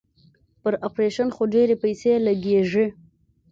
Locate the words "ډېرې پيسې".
1.53-2.11